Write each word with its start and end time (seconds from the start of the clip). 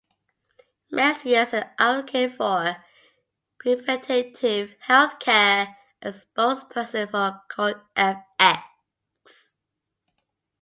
Messier 0.89 1.41
is 1.43 1.53
an 1.53 1.69
advocate 1.77 2.35
for 2.35 2.83
preventative 3.59 4.73
healthcare 4.87 5.75
and 6.01 6.15
spokesperson 6.15 7.11
for 7.11 7.39
Cold-fX. 7.47 8.31